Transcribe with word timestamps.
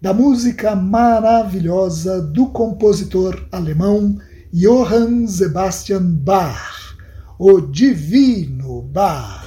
da 0.00 0.14
música 0.14 0.74
maravilhosa 0.74 2.22
do 2.22 2.46
compositor 2.46 3.46
alemão 3.52 4.16
Johann 4.50 5.26
Sebastian 5.26 6.02
Bach, 6.02 6.96
o 7.38 7.60
Divino 7.60 8.80
Bach. 8.80 9.39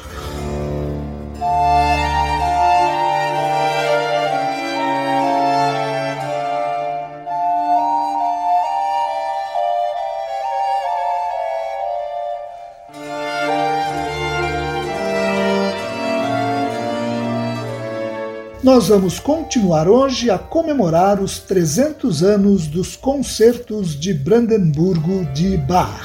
Nós 18.74 18.88
vamos 18.88 19.20
continuar 19.20 19.88
hoje 19.88 20.32
a 20.32 20.40
comemorar 20.40 21.22
os 21.22 21.38
300 21.38 22.24
anos 22.24 22.66
dos 22.66 22.96
concertos 22.96 23.96
de 23.96 24.16
Brandemburgo 24.16 25.26
de 25.26 25.58
Bach. 25.58 26.02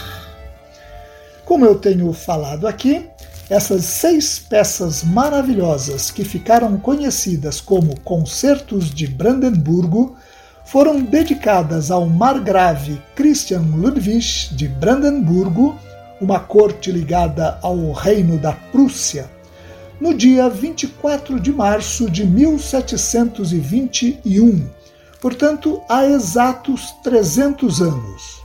Como 1.47 1.65
eu 1.65 1.77
tenho 1.77 2.13
falado 2.13 2.69
aqui, 2.69 3.09
essas 3.49 3.87
seis 3.87 4.39
peças 4.39 5.03
maravilhosas 5.03 6.11
que 6.11 6.23
ficaram 6.25 6.77
conhecidas 6.77 7.59
como 7.59 7.99
Concertos 8.01 8.91
de 8.91 9.07
Brandemburgo 9.07 10.15
foram 10.67 11.01
dedicadas 11.01 11.91
ao 11.91 12.05
margrave 12.05 13.01
Christian 13.17 13.63
Ludwig 13.75 14.55
de 14.55 14.69
Brandemburgo, 14.69 15.75
uma 16.21 16.39
corte 16.39 16.93
ligada 16.93 17.59
ao 17.63 17.93
Reino 17.93 18.37
da 18.37 18.53
Prússia 18.53 19.38
no 20.01 20.15
dia 20.15 20.49
24 20.49 21.41
de 21.41 21.53
março 21.53 22.09
de 22.09 22.25
1721, 22.25 24.71
portanto, 25.21 25.83
há 25.89 26.07
exatos 26.07 26.93
300 27.03 27.83
anos. 27.83 28.39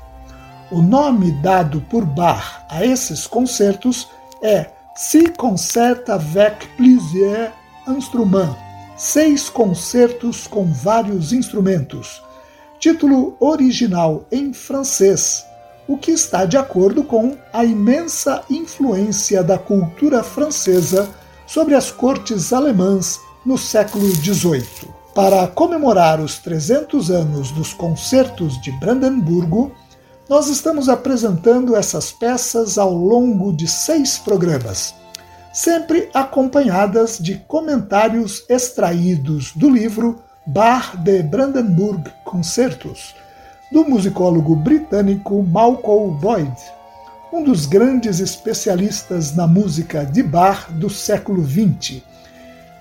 O 0.72 0.82
nome 0.82 1.32
dado 1.42 1.80
por 1.82 2.04
Bach 2.06 2.66
a 2.70 2.84
esses 2.84 3.28
concertos 3.28 4.10
é 4.42 4.72
Six 4.96 5.34
Concerts 5.38 6.10
avec 6.10 6.68
plusieurs 6.76 7.52
instruments, 7.88 8.58
seis 8.98 9.48
concertos 9.50 10.48
com 10.48 10.66
vários 10.66 11.32
instrumentos, 11.34 12.24
título 12.80 13.38
original 13.40 14.26
em 14.32 14.52
francês, 14.54 15.46
o 15.88 15.98
que 15.98 16.10
está 16.12 16.46
de 16.46 16.58
acordo 16.58 17.04
com 17.04 17.38
a 17.52 17.64
imensa 17.64 18.44
influência 18.50 19.44
da 19.44 19.60
cultura 19.60 20.24
francesa 20.24 21.08
sobre 21.54 21.76
as 21.76 21.92
cortes 21.92 22.52
alemãs 22.52 23.22
no 23.46 23.60
século 23.60 24.10
XVIII. 24.10 24.90
Para 25.14 25.46
comemorar 25.46 26.20
os 26.20 26.40
300 26.40 27.12
anos 27.12 27.52
dos 27.52 27.76
concertos 27.76 28.60
de 28.60 28.72
Brandemburgo, 28.72 29.72
nós 30.28 30.48
estamos 30.48 30.90
apresentando 30.90 31.76
essas 31.76 32.12
peças 32.12 32.80
ao 32.80 32.92
longo 32.92 33.54
de 33.54 33.68
seis 33.68 34.18
programas, 34.18 34.96
sempre 35.54 36.10
acompanhadas 36.12 37.20
de 37.20 37.36
comentários 37.48 38.44
extraídos 38.50 39.52
do 39.56 39.70
livro 39.70 40.24
Bar 40.48 40.98
de 41.04 41.22
Brandenburg 41.22 42.12
Concertos, 42.26 43.14
do 43.72 43.88
musicólogo 43.88 44.56
britânico 44.56 45.44
Malcolm 45.44 46.20
Boyd 46.20 46.52
um 47.34 47.44
dos 47.44 47.66
grandes 47.66 48.20
especialistas 48.20 49.36
na 49.36 49.48
música 49.48 50.06
de 50.06 50.22
bar 50.22 50.72
do 50.72 50.88
século 50.88 51.44
XX. 51.44 52.04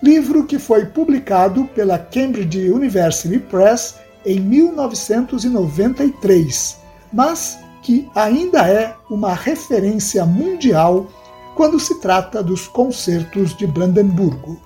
Livro 0.02 0.44
que 0.44 0.58
foi 0.58 0.84
publicado 0.84 1.64
pela 1.74 1.98
Cambridge 1.98 2.70
University 2.70 3.38
Press 3.38 3.94
em 4.26 4.38
1993, 4.38 6.76
mas 7.10 7.58
que 7.82 8.06
ainda 8.14 8.68
é 8.68 8.94
uma 9.08 9.32
referência 9.32 10.26
mundial 10.26 11.10
quando 11.56 11.80
se 11.80 11.98
trata 11.98 12.42
dos 12.42 12.69
concertos 12.69 13.56
de 13.56 13.66
Brandemburgo. 13.66 14.60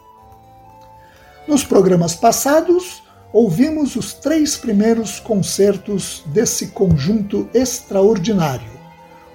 Nos 1.46 1.62
programas 1.62 2.16
passados, 2.16 3.04
ouvimos 3.32 3.94
os 3.94 4.14
três 4.14 4.56
primeiros 4.56 5.20
concertos 5.20 6.24
desse 6.26 6.72
conjunto 6.72 7.48
extraordinário. 7.54 8.75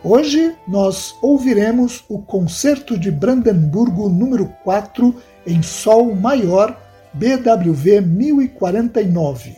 Hoje 0.03 0.55
nós 0.67 1.15
ouviremos 1.21 2.03
o 2.09 2.19
Concerto 2.19 2.97
de 2.97 3.11
Brandemburgo 3.11 4.09
número 4.09 4.47
4 4.63 5.15
em 5.45 5.61
Sol 5.61 6.15
maior, 6.15 6.75
BWV 7.13 8.01
1049. 8.01 9.55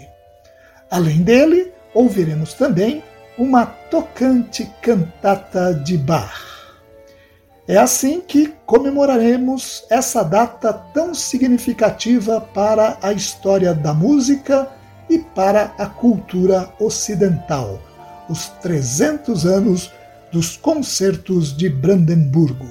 Além 0.92 1.22
dele, 1.22 1.72
ouviremos 1.94 2.54
também 2.56 3.02
uma 3.38 3.66
tocante 3.66 4.70
cantata 4.82 5.74
de 5.74 5.98
Bach. 5.98 6.36
É 7.66 7.78
assim 7.78 8.20
que 8.20 8.54
comemoraremos 8.66 9.86
essa 9.90 10.24
data 10.24 10.74
tão 10.94 11.16
significativa 11.16 12.42
para 12.42 12.98
a 13.02 13.14
história 13.14 13.74
da 13.74 13.94
música 13.94 14.70
e 15.10 15.20
para 15.20 15.74
a 15.78 15.86
cultura 15.86 16.70
ocidental, 16.82 17.80
os 18.28 18.50
300 18.62 19.46
anos 19.46 19.90
dos 20.34 20.58
concertos 20.58 21.56
de 21.56 21.70
Brandemburgo. 21.70 22.68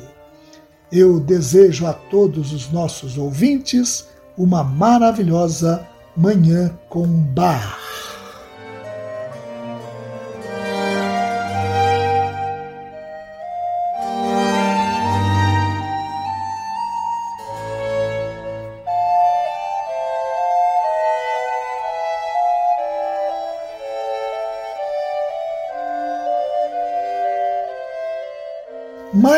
Eu 0.90 1.20
desejo 1.20 1.86
a 1.86 1.92
todos 1.92 2.52
os 2.52 2.70
nossos 2.72 3.16
ouvintes 3.16 4.08
uma 4.36 4.64
maravilhosa 4.64 5.86
Manhã 6.16 6.76
com 6.88 7.06
Bar. 7.06 7.78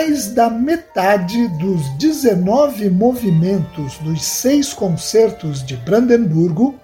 Mais 0.04 0.26
da 0.28 0.50
metade 0.50 1.48
dos 1.56 1.88
19 1.96 2.90
movimentos 2.90 3.96
dos 4.00 4.22
seis 4.22 4.74
concertos 4.74 5.64
de 5.64 5.78
Brandemburgo, 5.78 6.74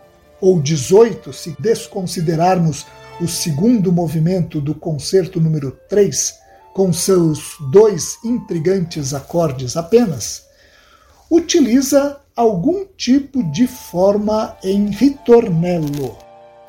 ou 0.41 0.59
18 0.59 1.31
se 1.31 1.55
desconsiderarmos 1.61 2.87
o 3.21 3.29
segundo 3.29 3.93
movimento 3.93 4.59
do 4.59 4.75
concerto 4.75 5.39
número 5.39 5.77
3, 5.87 6.35
com 6.73 6.95
seus 6.95 7.57
dois 7.71 8.17
intrigantes 8.25 9.13
acordes 9.13 9.77
apenas, 9.77 10.47
utiliza 11.31 12.19
algum 12.35 12.87
tipo 12.97 13.43
de 13.53 13.67
forma 13.67 14.57
em 14.65 14.89
ritornello. 14.89 16.17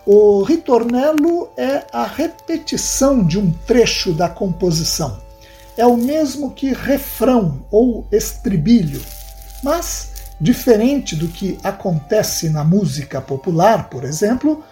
O 0.06 0.44
ritornello 0.44 1.50
é 1.56 1.86
a 1.94 2.04
repetição 2.04 3.26
de 3.26 3.40
um 3.40 3.54
trecho 3.66 4.12
da 4.12 4.28
composição 4.28 5.21
é 5.78 5.86
o 5.86 5.98
mesmo 5.98 6.52
que 6.52 6.74
refrão 6.74 7.66
ou 7.72 8.08
estribilho, 8.12 9.02
mas, 9.64 10.12
diferente 10.40 11.16
do 11.16 11.28
que 11.28 11.58
acontece 11.64 12.50
na 12.50 12.64
música 12.64 13.22
popular, 13.22 13.90
por 13.90 14.04
exemplo, 14.04 14.64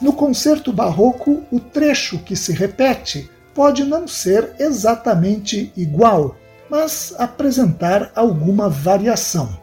No 0.00 0.12
concerto 0.12 0.72
barroco, 0.72 1.44
o 1.50 1.58
trecho 1.58 2.18
que 2.18 2.36
se 2.36 2.52
repete 2.52 3.30
pode 3.54 3.84
não 3.84 4.06
ser 4.06 4.54
exatamente 4.58 5.72
igual, 5.76 6.36
mas 6.68 7.14
apresentar 7.18 8.12
alguma 8.14 8.68
variação. 8.68 9.56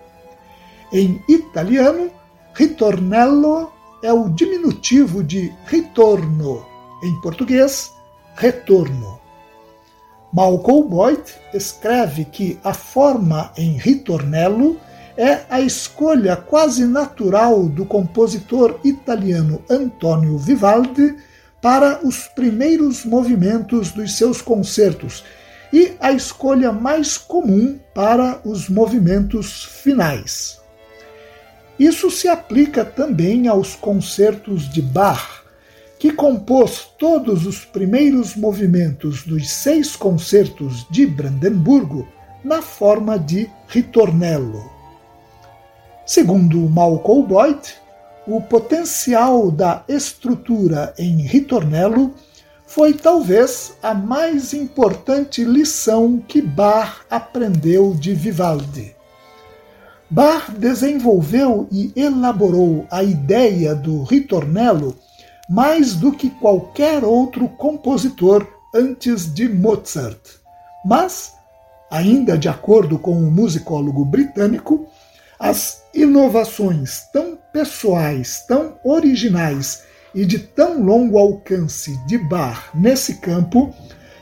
Em 0.92 1.22
italiano, 1.30 2.10
ritornello 2.56 3.72
é 4.02 4.12
o 4.12 4.30
diminutivo 4.30 5.24
de 5.24 5.54
ritorno, 5.68 6.66
em 7.04 7.22
português, 7.22 7.92
retorno. 8.36 9.20
Malcolm 10.33 10.88
Boyd 10.88 11.22
escreve 11.54 12.25
que 12.25 12.57
a 12.63 12.74
forma 12.74 13.51
em 13.57 13.78
ritornello 13.78 14.80
é 15.18 15.42
a 15.50 15.60
escolha 15.60 16.38
quase 16.38 16.86
natural 16.86 17.68
do 17.68 17.86
compositor 17.86 18.80
italiano 18.83 19.62
Antonio 19.69 20.38
Vivaldi 20.38 21.16
para 21.62 22.00
os 22.06 22.28
primeiros 22.28 23.04
movimentos 23.04 23.92
dos 23.92 24.18
seus 24.18 24.42
concertos 24.42 25.24
e 25.72 25.94
a 26.00 26.12
escolha 26.12 26.72
mais 26.72 27.18
comum 27.18 27.78
para 27.94 28.39
os 28.45 28.69
movimentos 28.69 29.66
finais. 29.66 30.60
Isso 31.78 32.10
se 32.10 32.28
aplica 32.28 32.86
também 32.86 33.48
aos 33.48 33.75
concertos 33.75 34.69
de 34.69 34.81
Bach, 34.81 35.41
que 36.01 36.12
compôs 36.12 36.89
todos 36.98 37.45
os 37.45 37.63
primeiros 37.63 38.36
movimentos 38.36 39.24
dos 39.24 39.51
seis 39.51 39.95
concertos 39.95 40.83
de 40.89 41.06
Brandemburgo 41.06 42.07
na 42.44 42.59
forma 42.59 43.19
de 43.19 43.48
ritornello. 43.68 44.68
Segundo 46.03 46.57
Malcolm 46.68 47.27
Boyd, 47.27 47.75
o 48.25 48.42
potencial 48.42 49.51
da 49.51 49.83
estrutura 49.88 50.92
em 50.98 51.21
ritornello 51.21 52.15
foi 52.65 52.95
talvez 52.95 53.77
a 53.83 53.94
mais 53.94 54.56
importante 54.56 55.44
lição 55.44 56.18
que 56.18 56.42
Bach 56.42 57.01
aprendeu 57.12 57.94
de 57.94 58.15
Vivaldi. 58.15 58.95
Bach 60.09 60.50
desenvolveu 60.50 61.68
e 61.71 61.94
elaborou 61.95 62.88
a 62.89 63.04
ideia 63.04 63.75
do 63.75 64.01
ritornello 64.01 64.95
mais 65.51 65.95
do 65.95 66.13
que 66.13 66.30
qualquer 66.30 67.03
outro 67.03 67.50
compositor 67.50 68.48
antes 68.74 69.33
de 69.33 69.50
Mozart. 69.50 70.18
Mas, 70.86 71.33
ainda 71.92 72.38
de 72.38 72.48
acordo 72.48 72.98
com 72.98 73.12
o 73.21 73.30
musicólogo 73.30 74.06
britânico, 74.06 74.88
as 75.38 75.83
inovações 75.94 77.01
tão 77.12 77.38
pessoais, 77.51 78.45
tão 78.48 78.77
originais 78.81 79.83
e 80.15 80.25
de 80.25 80.39
tão 80.39 80.81
longo 80.81 81.18
alcance 81.18 82.00
de 82.07 82.18
Bach 82.18 82.69
nesse 82.74 83.15
campo 83.15 83.75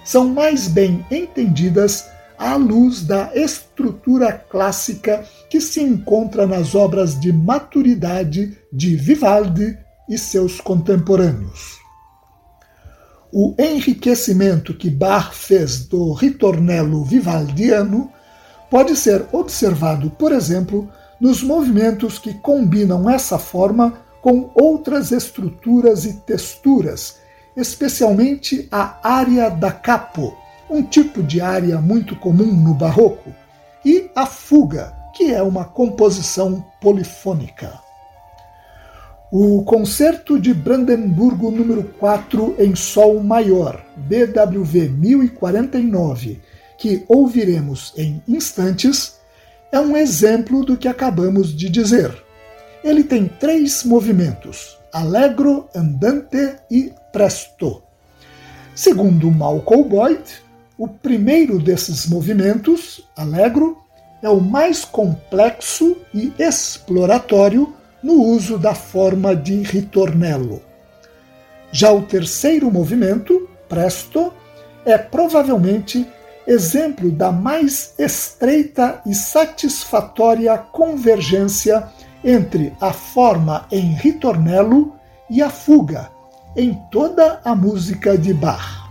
são 0.03 0.29
mais 0.29 0.67
bem 0.67 1.05
entendidas 1.11 2.07
à 2.39 2.55
luz 2.55 3.03
da 3.03 3.29
estrutura 3.35 4.33
clássica 4.33 5.23
que 5.47 5.61
se 5.61 5.79
encontra 5.79 6.47
nas 6.47 6.73
obras 6.73 7.19
de 7.19 7.31
maturidade 7.31 8.57
de 8.73 8.95
Vivaldi 8.95 9.77
e 10.09 10.17
seus 10.17 10.59
contemporâneos. 10.59 11.79
O 13.31 13.53
enriquecimento 13.59 14.73
que 14.73 14.89
Bach 14.89 15.33
fez 15.35 15.85
do 15.85 16.13
ritornello 16.13 17.03
vivaldiano 17.03 18.11
pode 18.71 18.95
ser 18.95 19.25
observado, 19.31 20.09
por 20.09 20.31
exemplo, 20.31 20.89
nos 21.21 21.43
movimentos 21.43 22.17
que 22.17 22.33
combinam 22.33 23.07
essa 23.07 23.37
forma 23.37 23.99
com 24.21 24.49
outras 24.55 25.11
estruturas 25.11 26.05
e 26.05 26.13
texturas, 26.13 27.17
especialmente 27.55 28.67
a 28.71 28.97
área 29.03 29.49
da 29.49 29.71
capo, 29.71 30.35
um 30.69 30.81
tipo 30.81 31.21
de 31.21 31.39
área 31.39 31.79
muito 31.79 32.15
comum 32.15 32.51
no 32.51 32.73
barroco, 32.73 33.33
e 33.85 34.09
a 34.15 34.25
fuga, 34.25 34.93
que 35.15 35.33
é 35.33 35.41
uma 35.41 35.65
composição 35.65 36.65
polifônica. 36.81 37.88
O 39.31 39.61
Concerto 39.61 40.39
de 40.39 40.55
Brandemburgo 40.55 41.51
número 41.51 41.83
4 41.99 42.55
em 42.57 42.75
Sol 42.75 43.21
maior, 43.21 43.85
BWV 43.95 44.89
1049, 44.89 46.41
que 46.79 47.03
ouviremos 47.07 47.93
em 47.95 48.23
instantes, 48.27 49.19
é 49.71 49.79
um 49.79 49.95
exemplo 49.95 50.65
do 50.65 50.75
que 50.75 50.87
acabamos 50.87 51.55
de 51.55 51.69
dizer. 51.69 52.11
Ele 52.83 53.03
tem 53.03 53.27
três 53.27 53.83
movimentos: 53.83 54.79
allegro, 54.91 55.69
andante 55.75 56.55
e 56.71 56.91
presto. 57.13 57.83
Segundo 58.73 59.29
Malcolm 59.29 59.87
Boyd, 59.87 60.23
o 60.75 60.87
primeiro 60.87 61.59
desses 61.59 62.07
movimentos, 62.07 63.07
allegro, 63.15 63.77
é 64.23 64.29
o 64.29 64.41
mais 64.41 64.83
complexo 64.83 65.95
e 66.15 66.33
exploratório 66.39 67.77
no 68.01 68.13
uso 68.23 68.57
da 68.57 68.73
forma 68.73 69.35
de 69.35 69.61
ritornello. 69.61 70.61
Já 71.71 71.91
o 71.91 72.01
terceiro 72.01 72.71
movimento, 72.71 73.47
presto, 73.67 74.33
é 74.85 74.97
provavelmente 74.97 76.07
exemplo 76.47 77.11
da 77.11 77.31
mais 77.31 77.93
estreita 77.99 79.01
e 79.05 79.13
satisfatória 79.13 80.57
convergência 80.57 81.87
entre 82.23 82.73
a 82.81 82.91
forma 82.91 83.67
em 83.71 83.93
ritornello 83.93 84.95
e 85.29 85.41
a 85.41 85.49
fuga 85.49 86.09
em 86.55 86.73
toda 86.91 87.39
a 87.45 87.53
música 87.53 88.17
de 88.17 88.33
Bach. 88.33 88.89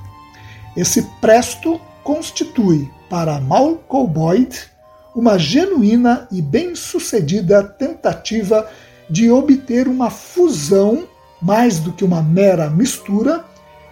Esse 0.77 1.03
presto 1.21 1.81
constitui, 2.05 2.89
para 3.11 3.41
Malcolm 3.41 4.09
Boyd, 4.09 4.57
uma 5.15 5.39
genuína 5.39 6.29
e 6.31 6.41
bem-sucedida 6.41 7.65
tentativa 7.65 8.69
de 9.09 9.31
obter 9.31 9.89
uma 9.89 10.11
fusão, 10.11 11.09
mais 11.41 11.79
do 11.79 11.93
que 11.93 12.05
uma 12.05 12.23
mera 12.23 12.69
mistura, 12.69 13.45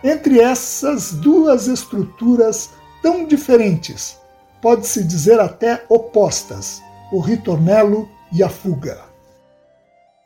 entre 0.02 0.40
essas 0.40 1.12
duas 1.12 1.66
estruturas 1.66 2.70
tão 3.02 3.26
diferentes, 3.26 4.16
pode-se 4.60 5.02
dizer 5.02 5.40
até 5.40 5.84
opostas, 5.88 6.82
o 7.12 7.20
ritornello 7.20 8.08
e 8.32 8.42
a 8.42 8.48
fuga. 8.48 9.00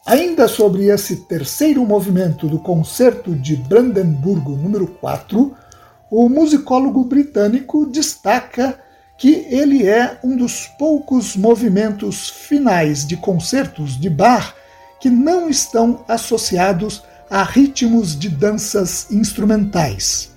Ainda 0.07 0.49
sobre 0.49 0.87
esse 0.87 1.17
terceiro 1.17 1.85
movimento 1.85 2.49
do 2.49 2.59
Concerto 2.59 3.35
de 3.35 3.55
Brandemburgo 3.55 4.53
número 4.53 4.87
4, 4.87 5.55
o 6.11 6.29
musicólogo 6.29 7.05
britânico 7.05 7.87
destaca 7.87 8.81
que 9.19 9.47
ele 9.51 9.87
é 9.87 10.19
um 10.25 10.37
dos 10.37 10.67
poucos 10.79 11.37
movimentos 11.37 12.31
finais 12.31 13.07
de 13.07 13.17
concertos 13.19 14.01
de 14.01 14.09
Bach 14.09 14.55
que 15.01 15.09
não 15.09 15.49
estão 15.49 16.05
associados 16.07 17.03
a 17.29 17.43
ritmos 17.43 18.19
de 18.19 18.29
danças 18.29 19.11
instrumentais. 19.11 20.35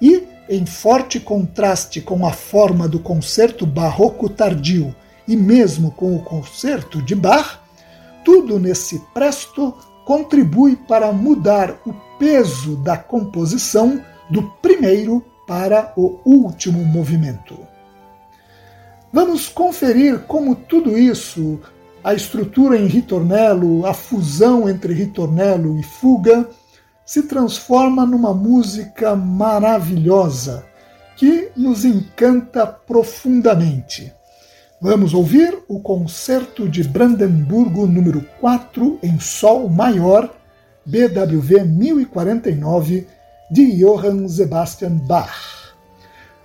E 0.00 0.22
em 0.48 0.66
forte 0.66 1.18
contraste 1.18 2.00
com 2.00 2.26
a 2.26 2.32
forma 2.32 2.86
do 2.86 2.98
concerto 2.98 3.66
barroco 3.66 4.28
tardio 4.28 4.94
e 5.26 5.36
mesmo 5.36 5.90
com 5.90 6.14
o 6.14 6.22
concerto 6.22 7.00
de 7.02 7.14
Bach, 7.14 7.58
tudo 8.24 8.58
nesse 8.58 8.98
presto 9.12 9.74
contribui 10.04 10.76
para 10.76 11.10
mudar 11.12 11.80
o 11.86 11.94
peso 12.18 12.76
da 12.76 12.96
composição 12.96 14.02
do 14.30 14.42
primeiro 14.60 15.24
para 15.46 15.92
o 15.96 16.20
último 16.24 16.84
movimento. 16.84 17.58
Vamos 19.12 19.48
conferir 19.48 20.20
como 20.26 20.54
tudo 20.54 20.98
isso, 20.98 21.60
a 22.04 22.12
estrutura 22.12 22.76
em 22.76 22.86
ritornello, 22.86 23.86
a 23.86 23.94
fusão 23.94 24.68
entre 24.68 24.92
ritornello 24.92 25.80
e 25.80 25.82
fuga, 25.82 26.46
se 27.06 27.22
transforma 27.22 28.04
numa 28.04 28.34
música 28.34 29.16
maravilhosa 29.16 30.66
que 31.16 31.50
nos 31.56 31.82
encanta 31.84 32.66
profundamente. 32.66 34.12
Vamos 34.80 35.14
ouvir 35.14 35.58
o 35.66 35.80
Concerto 35.80 36.68
de 36.68 36.84
Brandemburgo 36.84 37.86
número 37.86 38.20
4 38.38 38.98
em 39.02 39.18
Sol 39.18 39.70
maior, 39.70 40.28
BWV 40.84 41.64
1049, 41.64 43.06
de 43.50 43.78
Johann 43.78 44.28
Sebastian 44.28 44.98
Bach. 45.06 45.72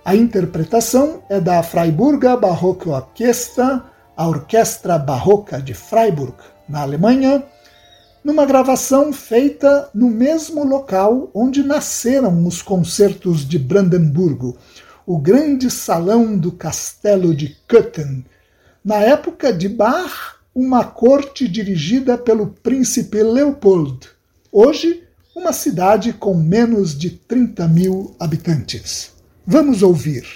A 0.02 0.16
interpretação 0.16 1.22
é 1.28 1.38
da 1.38 1.62
Freiburger 1.62 2.38
Baroque 2.38 2.88
Orquestra, 2.88 3.89
a 4.20 4.28
Orquestra 4.28 4.98
Barroca 4.98 5.62
de 5.62 5.72
Freiburg, 5.72 6.34
na 6.68 6.82
Alemanha, 6.82 7.42
numa 8.22 8.44
gravação 8.44 9.14
feita 9.14 9.88
no 9.94 10.10
mesmo 10.10 10.62
local 10.62 11.30
onde 11.32 11.62
nasceram 11.62 12.46
os 12.46 12.60
concertos 12.60 13.48
de 13.48 13.58
Brandemburgo, 13.58 14.58
o 15.06 15.16
grande 15.16 15.70
salão 15.70 16.36
do 16.36 16.52
castelo 16.52 17.34
de 17.34 17.56
Köthen. 17.66 18.22
Na 18.84 18.96
época 18.96 19.54
de 19.54 19.70
Bach, 19.70 20.36
uma 20.54 20.84
corte 20.84 21.48
dirigida 21.48 22.18
pelo 22.18 22.48
príncipe 22.48 23.22
Leopold. 23.22 24.06
Hoje, 24.52 25.02
uma 25.34 25.54
cidade 25.54 26.12
com 26.12 26.34
menos 26.34 26.94
de 26.94 27.08
30 27.08 27.66
mil 27.68 28.14
habitantes. 28.20 29.12
Vamos 29.46 29.82
ouvir. 29.82 30.26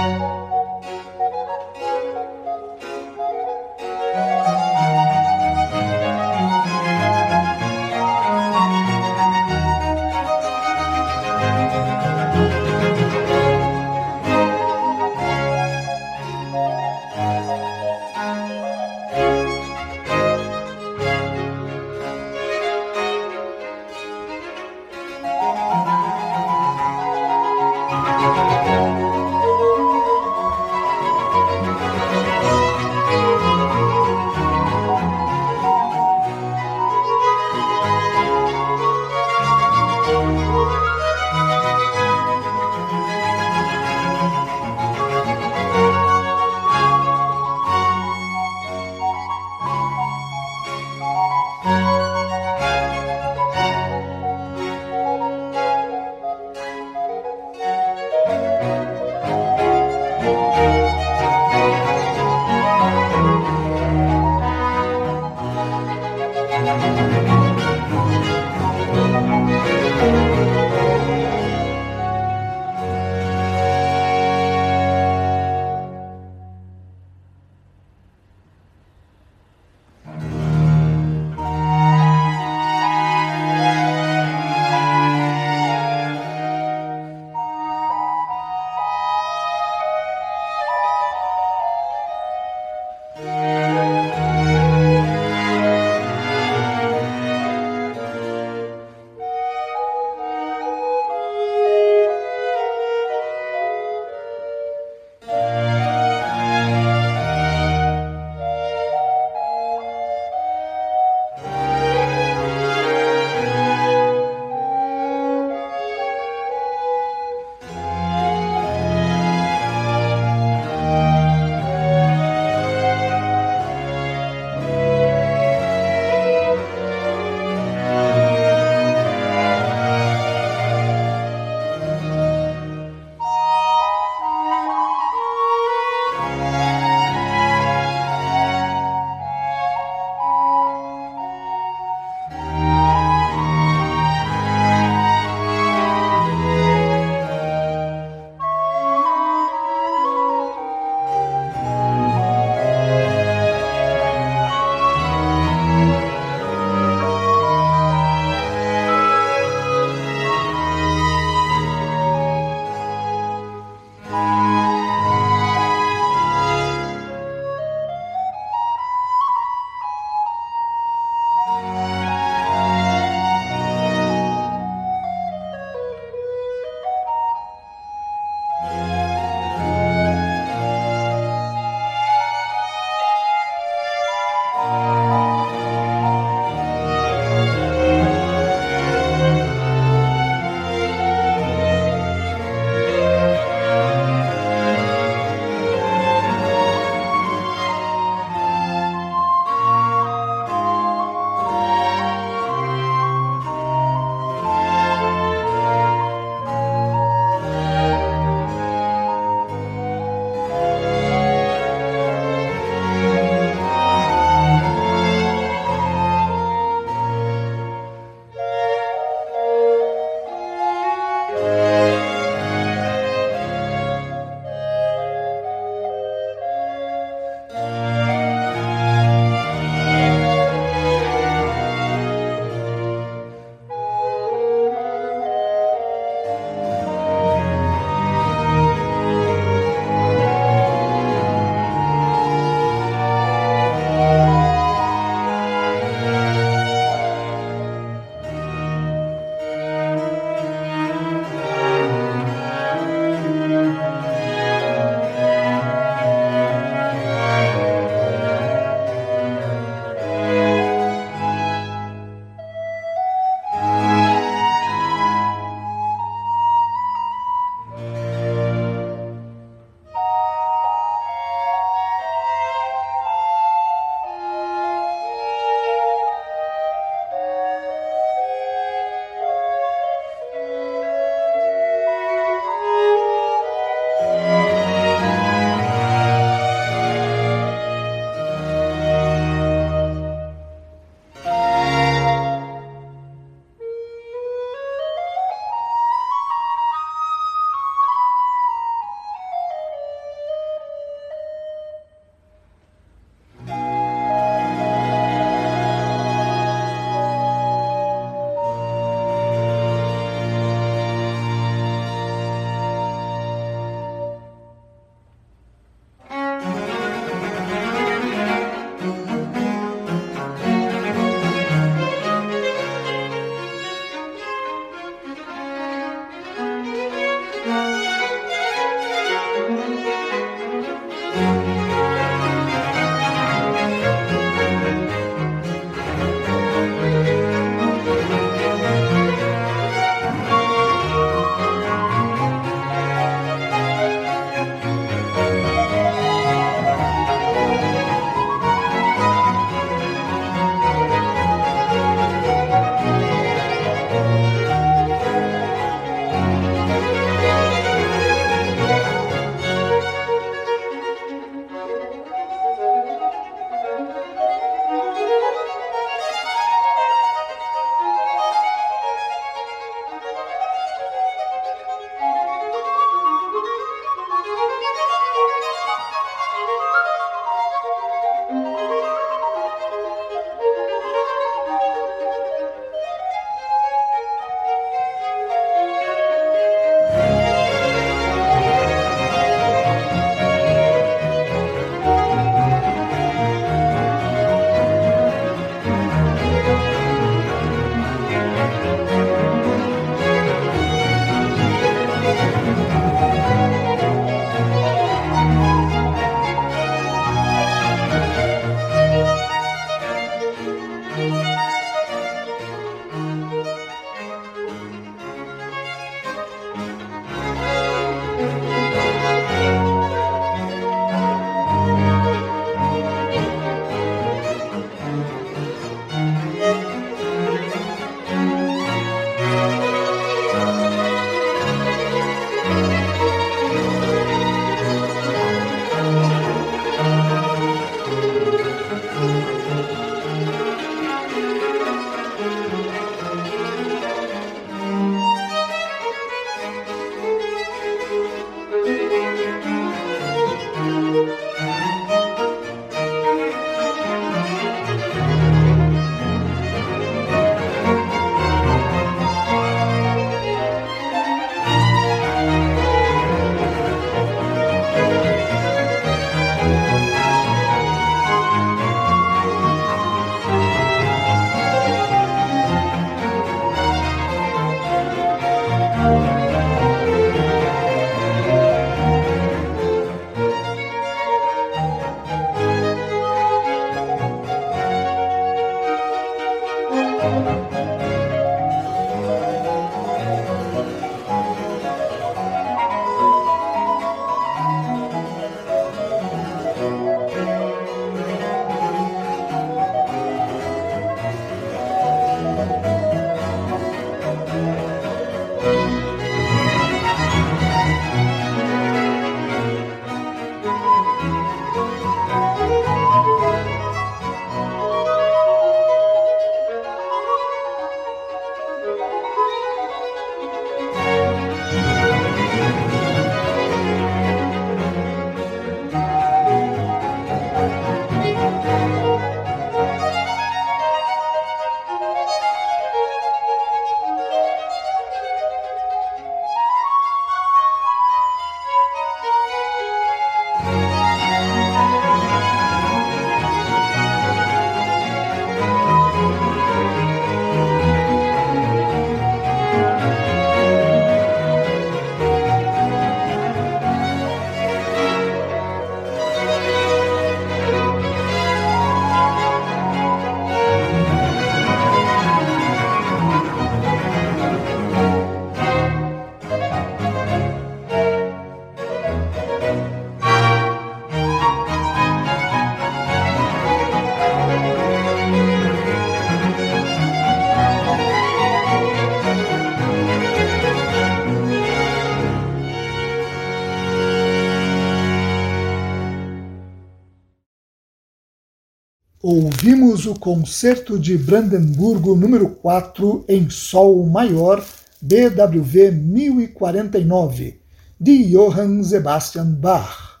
Ouvimos 589.16 589.86
o 589.86 589.94
Concerto 589.94 590.76
de 590.76 590.98
Brandemburgo 590.98 591.94
número 591.94 592.30
4 592.30 593.04
em 593.06 593.30
Sol 593.30 593.86
Maior, 593.86 594.44
BWV 594.82 595.70
1049, 595.70 597.40
de 597.78 598.10
Johann 598.10 598.60
Sebastian 598.64 599.26
Bach, 599.26 600.00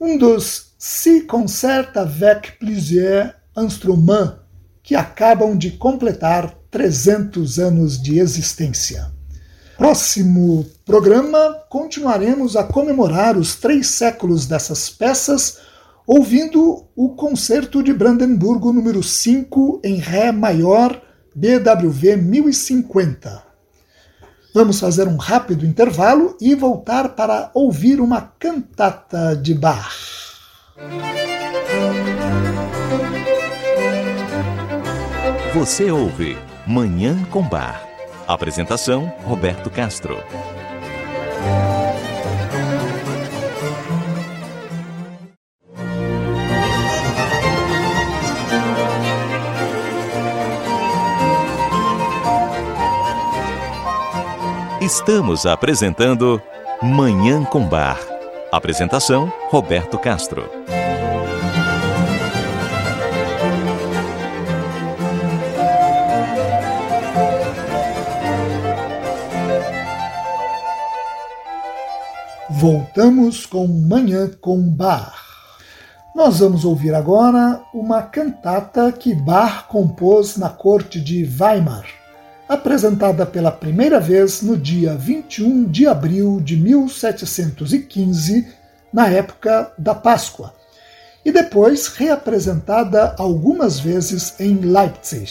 um 0.00 0.16
dos 0.16 0.72
six 0.78 1.26
concerts 1.26 1.94
avec 1.94 2.58
plusieurs 2.58 3.34
instruments 3.54 4.36
que 4.82 4.94
acabam 4.94 5.54
de 5.54 5.72
completar 5.72 6.54
300 6.70 7.58
anos 7.58 8.00
de 8.00 8.18
existência. 8.18 9.12
Próximo 9.76 10.64
programa, 10.86 11.54
continuaremos 11.68 12.56
a 12.56 12.64
comemorar 12.64 13.36
os 13.36 13.56
três 13.56 13.88
séculos 13.88 14.46
dessas 14.46 14.88
peças 14.88 15.67
ouvindo 16.08 16.86
o 16.96 17.10
Concerto 17.10 17.82
de 17.82 17.92
Brandemburgo 17.92 18.72
número 18.72 19.02
5 19.02 19.82
em 19.84 19.96
Ré 19.96 20.32
maior, 20.32 21.02
BWV 21.36 22.16
1050. 22.16 23.42
Vamos 24.54 24.80
fazer 24.80 25.06
um 25.06 25.16
rápido 25.16 25.66
intervalo 25.66 26.34
e 26.40 26.54
voltar 26.54 27.10
para 27.10 27.50
ouvir 27.52 28.00
uma 28.00 28.22
cantata 28.22 29.36
de 29.36 29.52
Bach. 29.52 29.92
Você 35.52 35.90
ouve 35.90 36.38
Manhã 36.66 37.22
com 37.30 37.42
Bar. 37.42 37.86
Apresentação: 38.26 39.12
Roberto 39.24 39.68
Castro. 39.68 40.16
Estamos 54.88 55.44
apresentando 55.44 56.40
Manhã 56.82 57.44
com 57.44 57.68
Bar. 57.68 58.00
Apresentação: 58.50 59.30
Roberto 59.50 59.98
Castro. 59.98 60.50
Voltamos 72.48 73.44
com 73.44 73.66
Manhã 73.66 74.30
com 74.40 74.58
Bar. 74.70 75.12
Nós 76.16 76.38
vamos 76.38 76.64
ouvir 76.64 76.94
agora 76.94 77.60
uma 77.74 78.00
cantata 78.00 78.90
que 78.90 79.14
Bach 79.14 79.66
compôs 79.68 80.38
na 80.38 80.48
corte 80.48 80.98
de 80.98 81.28
Weimar 81.38 82.07
apresentada 82.48 83.26
pela 83.26 83.52
primeira 83.52 84.00
vez 84.00 84.40
no 84.42 84.56
dia 84.56 84.94
21 84.94 85.64
de 85.64 85.86
abril 85.86 86.40
de 86.40 86.56
1715, 86.56 88.48
na 88.92 89.08
época 89.08 89.70
da 89.76 89.94
Páscoa, 89.94 90.54
e 91.24 91.30
depois 91.30 91.88
reapresentada 91.88 93.14
algumas 93.18 93.78
vezes 93.78 94.34
em 94.40 94.56
Leipzig. 94.56 95.30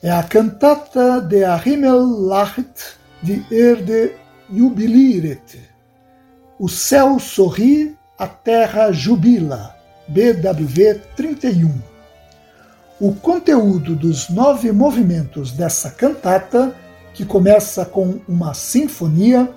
É 0.00 0.10
a 0.10 0.22
cantata 0.22 1.20
de 1.20 1.44
a 1.44 1.60
Himmel 1.64 2.06
lacht, 2.26 2.96
die 3.20 3.44
Erde 3.50 4.14
jubiliert. 4.48 5.58
O 6.58 6.68
céu 6.68 7.18
sorri, 7.18 7.96
a 8.16 8.26
terra 8.28 8.92
jubila. 8.92 9.74
BWV 10.08 11.00
31. 11.16 11.97
O 13.00 13.14
conteúdo 13.14 13.94
dos 13.94 14.28
nove 14.28 14.72
movimentos 14.72 15.52
dessa 15.52 15.88
cantata, 15.88 16.74
que 17.14 17.24
começa 17.24 17.84
com 17.84 18.18
uma 18.26 18.54
sinfonia, 18.54 19.48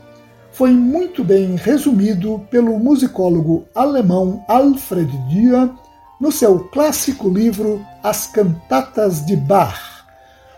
foi 0.52 0.70
muito 0.70 1.24
bem 1.24 1.56
resumido 1.56 2.46
pelo 2.52 2.78
musicólogo 2.78 3.66
alemão 3.74 4.46
Alfred 4.48 5.12
Dürer 5.28 5.72
no 6.20 6.32
seu 6.32 6.66
clássico 6.66 7.28
livro 7.28 7.84
As 8.04 8.28
Cantatas 8.28 9.26
de 9.26 9.36
Bach, 9.36 10.06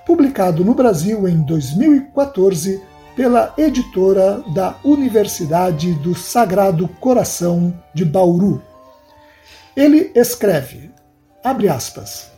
publicado 0.06 0.66
no 0.66 0.74
Brasil 0.74 1.26
em 1.26 1.42
2014 1.42 2.84
pela 3.16 3.54
editora 3.58 4.44
da 4.54 4.76
Universidade 4.84 5.94
do 5.94 6.14
Sagrado 6.14 6.90
Coração 7.00 7.74
de 7.94 8.04
Bauru. 8.04 8.62
Ele 9.74 10.12
escreve, 10.14 10.92
abre 11.42 11.70
aspas, 11.70 12.33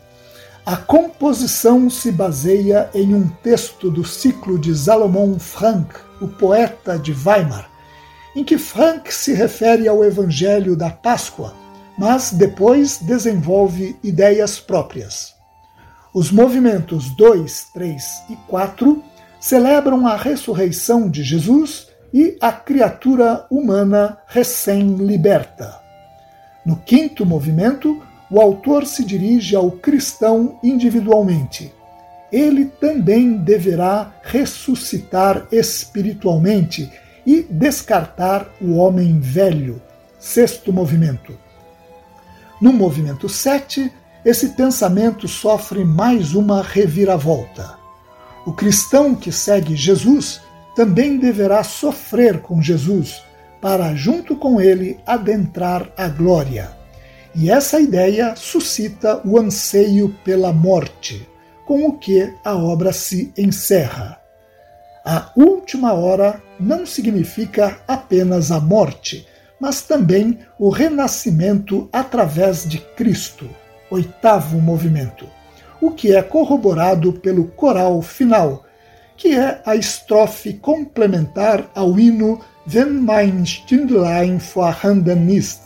a 0.66 0.76
composição 0.76 1.92
se 1.92 2.12
baseia 2.12 2.90
em 2.92 3.14
um 3.14 3.28
texto 3.28 3.92
do 3.92 4.04
ciclo 4.04 4.58
de 4.58 4.76
Salomon 4.76 5.38
Frank, 5.38 5.94
o 6.20 6.28
poeta 6.28 6.98
de 6.98 7.14
Weimar, 7.14 7.70
em 8.36 8.44
que 8.44 8.58
Frank 8.58 9.14
se 9.14 9.32
refere 9.34 9.88
ao 9.88 10.04
Evangelho 10.04 10.76
da 10.76 10.90
Páscoa, 10.90 11.54
mas 12.00 12.32
depois 12.32 12.98
desenvolve 12.98 13.96
ideias 14.04 14.60
próprias. 14.60 15.36
Os 16.12 16.32
movimentos 16.32 17.12
2, 17.12 17.68
3 17.72 18.24
e 18.32 18.36
4 18.48 19.04
celebram 19.40 20.08
a 20.08 20.16
ressurreição 20.16 21.08
de 21.08 21.22
Jesus 21.24 21.90
e 22.12 22.38
a 22.42 22.52
criatura 22.52 23.46
humana 23.52 24.18
recém-liberta. 24.26 25.80
No 26.66 26.78
quinto 26.78 27.24
movimento, 27.24 28.02
o 28.30 28.42
autor 28.42 28.86
se 28.86 29.04
dirige 29.06 29.56
ao 29.56 29.72
cristão 29.72 30.60
individualmente. 30.64 31.74
Ele 32.32 32.66
também 32.66 33.38
deverá 33.38 34.14
ressuscitar 34.24 35.48
espiritualmente 35.52 36.92
e 37.26 37.44
descartar 37.44 38.48
o 38.62 38.76
homem 38.76 39.20
velho. 39.20 39.82
Sexto 40.20 40.74
movimento. 40.74 41.38
No 42.60 42.74
movimento 42.74 43.30
7, 43.30 43.92
esse 44.24 44.50
pensamento 44.50 45.28
sofre 45.28 45.86
mais 45.86 46.34
uma 46.34 46.64
reviravolta. 46.64 47.78
O 48.46 48.54
cristão 48.54 49.14
que 49.16 49.32
segue 49.32 49.76
Jesus 49.76 50.42
também 50.76 51.18
deverá 51.18 51.64
sofrer 51.64 52.42
com 52.42 52.62
Jesus, 52.62 53.24
para, 53.62 53.96
junto 53.96 54.36
com 54.36 54.60
ele, 54.60 55.00
adentrar 55.06 55.90
a 55.96 56.08
glória. 56.08 56.85
E 57.38 57.52
essa 57.52 57.82
ideia 57.82 58.34
suscita 58.38 59.22
o 59.26 59.38
anseio 59.38 60.16
pela 60.24 60.54
morte, 60.54 61.28
com 61.66 61.86
o 61.86 61.98
que 61.98 62.34
a 62.46 62.56
obra 62.56 62.94
se 62.94 63.34
encerra. 63.38 64.22
A 65.04 65.32
última 65.36 65.92
hora 65.94 66.42
não 66.58 66.86
significa 66.86 67.78
apenas 67.86 68.52
a 68.52 68.60
morte, 68.62 69.28
mas 69.60 69.82
também 69.82 70.40
o 70.58 70.70
renascimento 70.70 71.90
através 71.92 72.68
de 72.68 72.80
Cristo, 72.80 73.50
oitavo 73.90 74.62
movimento, 74.62 75.28
o 75.82 75.92
que 75.92 76.16
é 76.16 76.22
corroborado 76.22 77.12
pelo 77.12 77.48
coral 77.48 78.02
final, 78.02 78.64
que 79.18 79.36
é 79.36 79.62
a 79.66 79.76
estrofe 79.76 80.54
complementar 80.54 81.70
ao 81.76 82.00
hino 82.00 82.40
Wenn 82.68 83.06
mein 83.06 83.46
Stündlein 83.46 84.40
vorhanden 84.40 85.30
ist, 85.30 85.65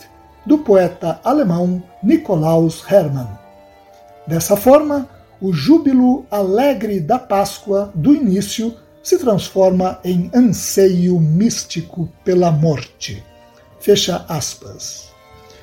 do 0.50 0.58
poeta 0.58 1.22
alemão 1.24 1.84
Nikolaus 2.02 2.84
Hermann. 2.92 3.30
Dessa 4.26 4.58
forma, 4.58 5.08
o 5.40 5.54
júbilo 5.54 6.26
alegre 6.32 7.00
da 7.00 7.20
Páscoa 7.20 7.92
do 7.94 8.16
início 8.16 8.76
se 9.04 9.20
transforma 9.20 10.00
em 10.04 10.32
anseio 10.34 11.20
místico 11.20 12.10
pela 12.26 12.50
morte. 12.50 13.24
Fecha 13.80 14.26
aspas. 14.28 15.12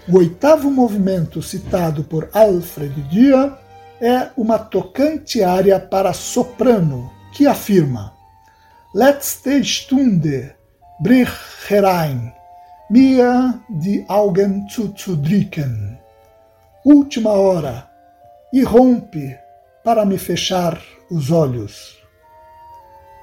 O 0.08 0.18
oitavo 0.18 0.70
movimento 0.70 1.42
citado 1.42 2.04
por 2.04 2.28
Alfred 2.32 2.94
Dürer 3.10 3.54
é 4.00 4.28
uma 4.36 4.56
tocante 4.56 5.42
área 5.42 5.80
para 5.80 6.12
soprano 6.12 7.10
que 7.34 7.44
afirma 7.44 8.14
Letzte 8.94 9.64
Stunde, 9.64 10.54
brich 11.00 11.32
herein, 11.68 12.32
mir 12.88 13.60
die 13.68 14.04
Augen 14.08 14.68
zuzudrücken. 14.68 15.98
Última 16.84 17.30
hora, 17.30 17.90
irrompe 18.52 19.38
para 19.82 20.04
me 20.04 20.18
fechar 20.18 20.80
os 21.10 21.30
olhos. 21.30 21.96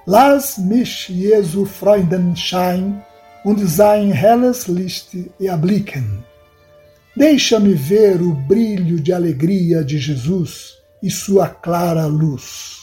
Lass 0.06 0.58
mich 0.58 1.08
Jesu 1.08 1.66
Freudenschein 1.66 3.02
und 3.46 3.60
sein 3.60 4.12
helles 4.12 4.68
Licht 4.68 5.10
erblicken. 5.40 6.26
Deixa-me 7.16 7.78
ver 7.78 8.22
o 8.22 8.34
brilho 8.34 9.00
de 9.00 9.14
alegria 9.14 9.84
de 9.84 9.98
Jesus 9.98 10.74
e 11.02 11.10
sua 11.10 11.48
clara 11.48 12.06
luz. 12.06 12.82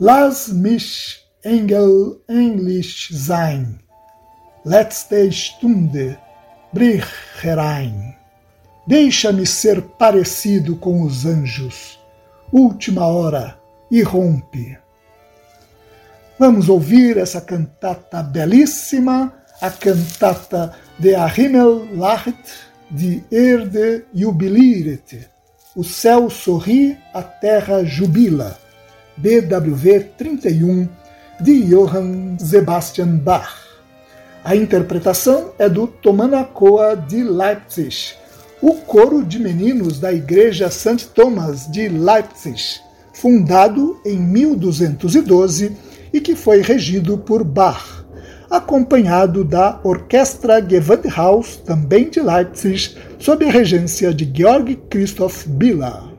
Lass 0.00 0.48
mich 0.48 1.20
Engel 1.44 2.20
Englisch 2.28 3.10
sein 3.12 3.82
Letzte 4.64 5.32
Stunde, 5.32 6.16
brich 6.72 7.04
herein. 7.42 8.14
Deixa-me 8.86 9.44
ser 9.44 9.82
parecido 9.82 10.76
com 10.76 11.02
os 11.02 11.26
anjos. 11.26 11.98
Última 12.52 13.06
hora, 13.06 13.58
irrompe. 13.90 14.78
Vamos 16.38 16.68
ouvir 16.68 17.16
essa 17.16 17.40
cantata 17.40 18.22
belíssima, 18.22 19.34
a 19.60 19.68
cantata 19.68 20.74
de 20.96 21.12
A 21.16 21.26
Himmel 21.26 21.96
lacht, 21.96 22.70
de 22.88 23.24
Erde 23.32 24.04
jubiliret. 24.14 25.28
O 25.74 25.82
céu 25.82 26.30
sorri, 26.30 26.96
a 27.12 27.22
terra 27.22 27.84
jubila. 27.84 28.56
BWV 29.16 30.04
31, 30.16 30.88
de 31.40 31.68
Johann 31.68 32.38
Sebastian 32.38 33.16
Bach. 33.16 33.61
A 34.44 34.56
interpretação 34.56 35.52
é 35.56 35.68
do 35.68 35.86
Tomanacoa 35.86 36.96
de 36.96 37.22
Leipzig, 37.22 38.14
o 38.60 38.74
coro 38.74 39.24
de 39.24 39.38
meninos 39.38 40.00
da 40.00 40.12
Igreja 40.12 40.68
St. 40.68 41.10
Thomas 41.14 41.70
de 41.70 41.88
Leipzig, 41.88 42.80
fundado 43.14 44.00
em 44.04 44.18
1212 44.18 45.76
e 46.12 46.20
que 46.20 46.34
foi 46.34 46.60
regido 46.60 47.16
por 47.18 47.44
Bach, 47.44 48.04
acompanhado 48.50 49.44
da 49.44 49.78
Orquestra 49.84 50.60
Gewandhaus, 50.60 51.56
também 51.58 52.10
de 52.10 52.20
Leipzig, 52.20 52.96
sob 53.20 53.44
a 53.44 53.50
regência 53.50 54.12
de 54.12 54.28
Georg 54.36 54.74
Christoph 54.90 55.46
Biller. 55.46 56.11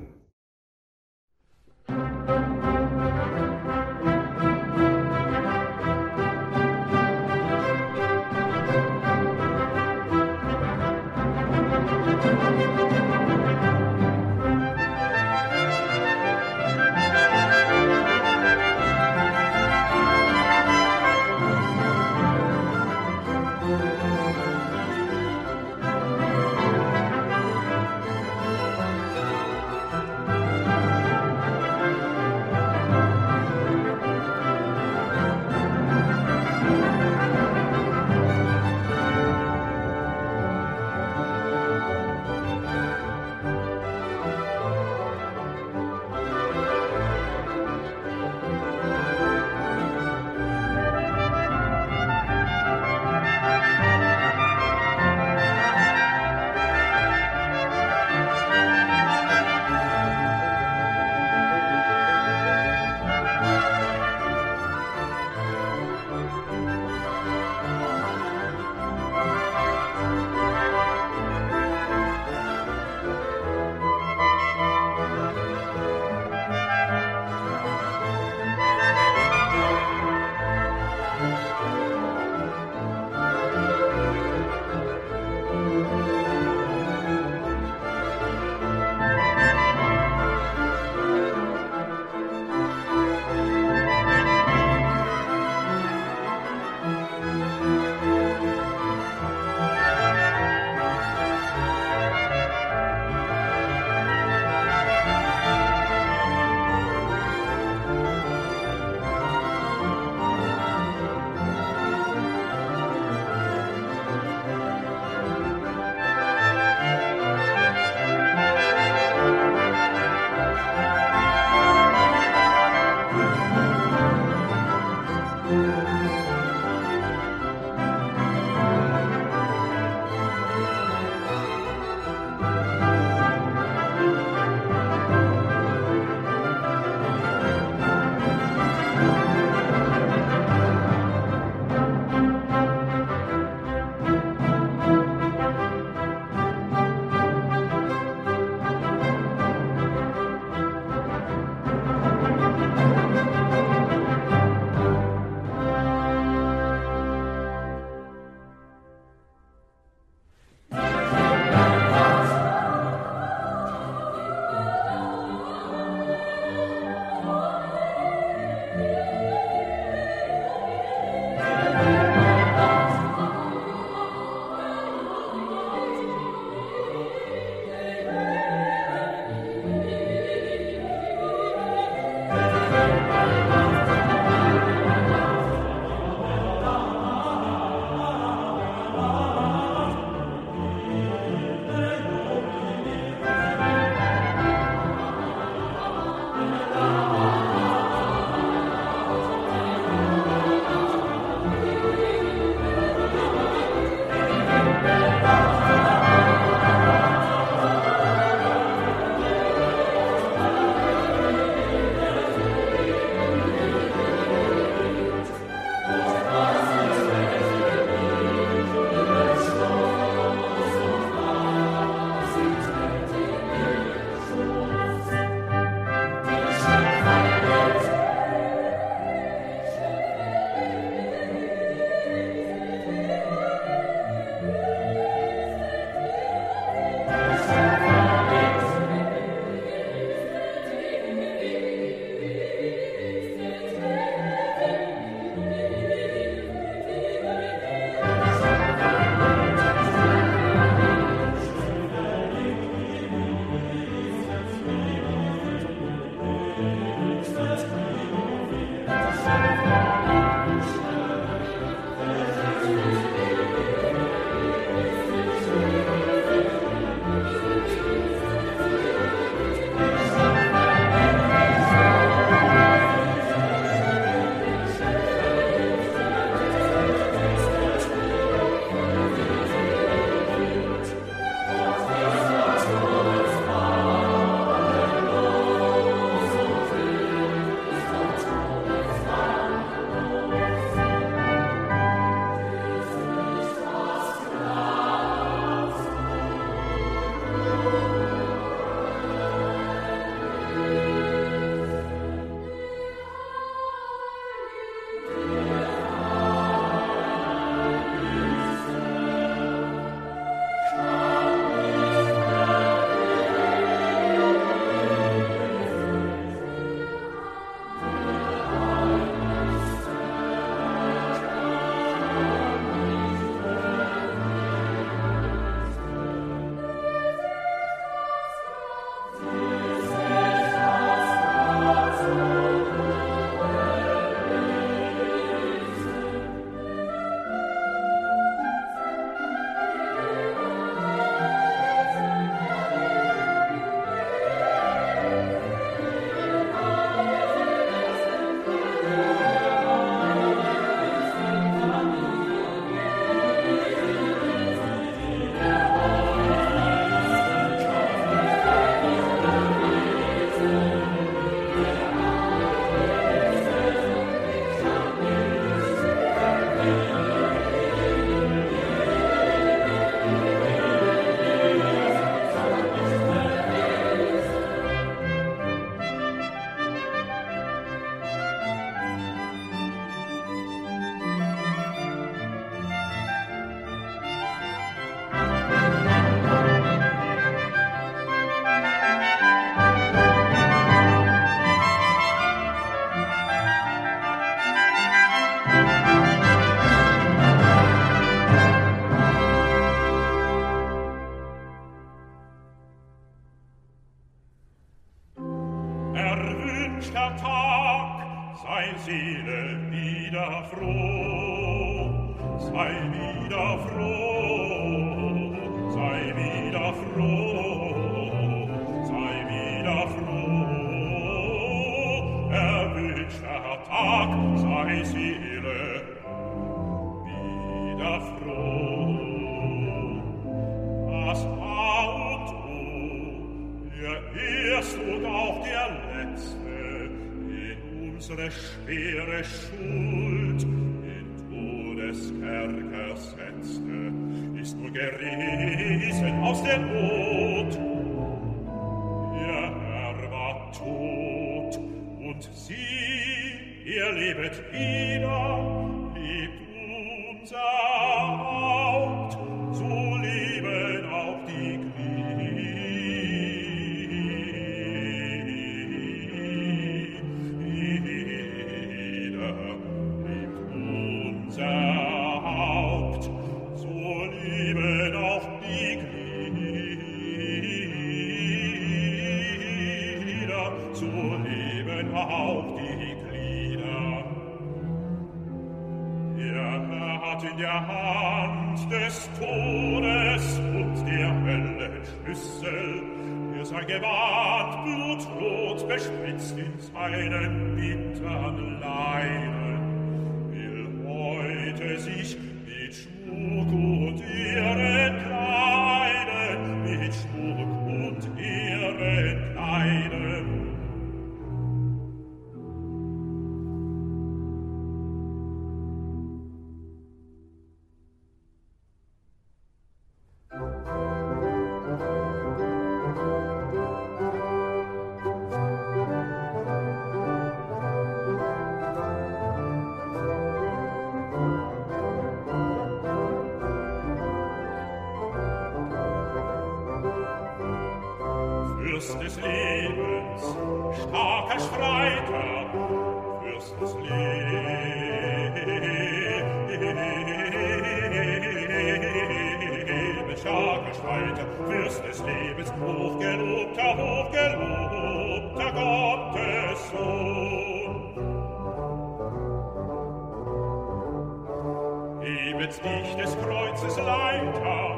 Erhebet 562.24 562.56
dich 562.64 562.96
des 562.96 563.18
Kreuzes 563.18 563.76
Leiter 563.76 564.78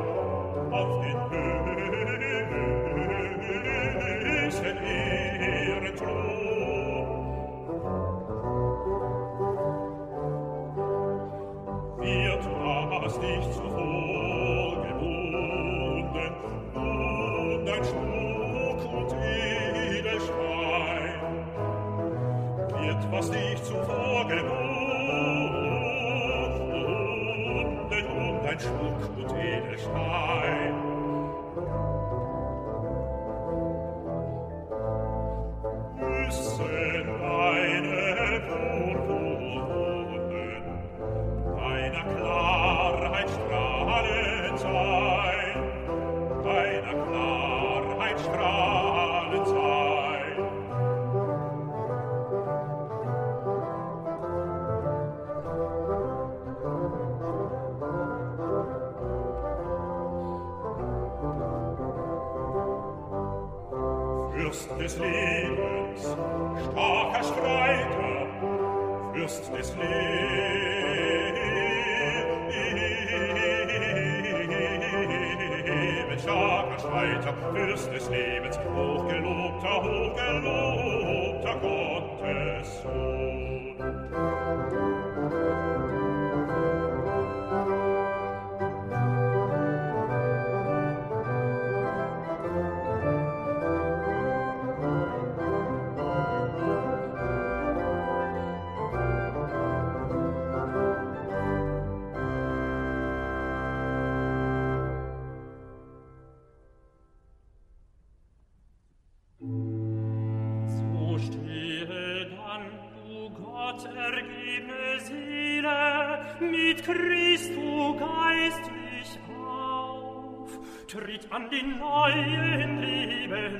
auf 0.71 1.05
den 1.05 1.15
höchsten 4.25 4.77
Ehrenthron. 4.77 5.85
Wir 11.99 12.39
traust 12.41 13.21
dich 13.21 13.51
zuvor 13.51 14.81
gebunden, 14.87 16.31
nun 16.73 17.63
dein 17.63 17.83
Schmuck 17.83 18.79
und 18.91 19.13
Edelstein. 19.93 20.33
Wird, 22.69 23.11
was 23.11 23.29
dich 23.29 23.61
zuvor 23.61 24.27
gebunden, 24.27 24.64
ein 28.55 28.59
Schmuck 28.59 29.17
und 29.17 29.37
edel 29.37 29.77
Stein. 29.77 30.74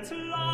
it's 0.06 0.30
love. 0.30 0.44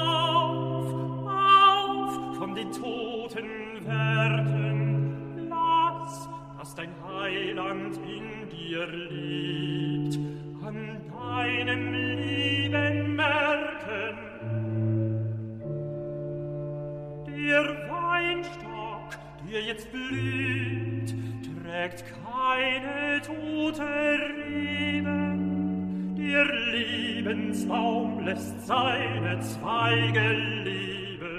Seine 29.32 29.40
Zweige 29.42 30.34
leben. 30.64 31.30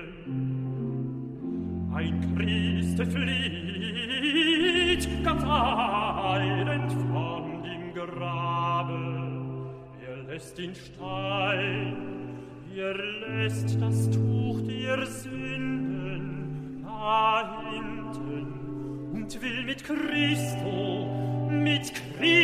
Ein 1.94 2.34
Christ 2.36 3.02
flieht 3.12 4.04
ganz 5.24 5.44
eilend 5.44 6.92
von 6.92 7.62
dem 7.62 7.92
Grabe, 7.94 8.98
er 10.06 10.16
lässt 10.24 10.56
den 10.58 10.74
Stein, 10.74 11.96
er 12.74 12.94
lässt 13.28 13.80
das 13.80 14.10
Tuch 14.10 14.60
der 14.66 15.06
Sünden 15.06 16.82
da 16.82 17.62
hinten 17.70 19.12
und 19.12 19.42
will 19.42 19.64
mit 19.64 19.84
Christo, 19.84 21.06
mit 21.50 21.92
Christo 22.18 22.41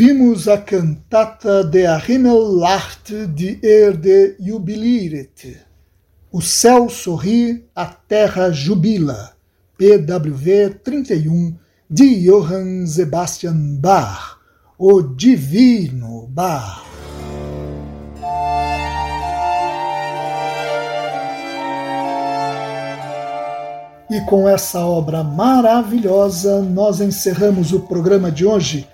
Ouvimos 0.00 0.48
a 0.48 0.56
cantata 0.56 1.62
De 1.62 1.84
a 1.84 1.98
Himmel 1.98 2.56
lacht, 2.56 3.12
die 3.34 3.60
Erde 3.62 4.34
jubiliert. 4.40 5.46
O 6.32 6.40
céu 6.40 6.88
sorri, 6.88 7.66
a 7.76 7.84
terra 7.84 8.50
jubila. 8.50 9.34
PWV 9.76 10.80
31 10.82 11.54
de 11.90 12.24
Johann 12.24 12.86
Sebastian 12.86 13.76
Bach, 13.78 14.38
o 14.78 15.02
Divino 15.02 16.26
Bach. 16.28 16.82
E 24.10 24.18
com 24.22 24.48
essa 24.48 24.80
obra 24.80 25.22
maravilhosa, 25.22 26.62
nós 26.62 27.02
encerramos 27.02 27.74
o 27.74 27.80
programa 27.80 28.32
de 28.32 28.46
hoje, 28.46 28.88